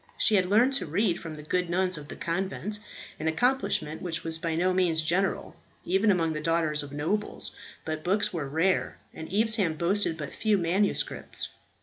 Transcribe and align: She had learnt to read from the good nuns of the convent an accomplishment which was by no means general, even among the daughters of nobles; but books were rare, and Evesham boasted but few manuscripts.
She 0.17 0.33
had 0.33 0.47
learnt 0.47 0.73
to 0.77 0.87
read 0.87 1.19
from 1.19 1.35
the 1.35 1.43
good 1.43 1.69
nuns 1.69 1.95
of 1.95 2.07
the 2.07 2.15
convent 2.15 2.79
an 3.19 3.27
accomplishment 3.27 4.01
which 4.01 4.23
was 4.23 4.39
by 4.39 4.55
no 4.55 4.73
means 4.73 5.03
general, 5.03 5.55
even 5.85 6.09
among 6.09 6.33
the 6.33 6.41
daughters 6.41 6.81
of 6.81 6.91
nobles; 6.91 7.55
but 7.85 8.03
books 8.03 8.33
were 8.33 8.49
rare, 8.49 8.97
and 9.13 9.31
Evesham 9.31 9.75
boasted 9.75 10.17
but 10.17 10.33
few 10.33 10.57
manuscripts. 10.57 11.49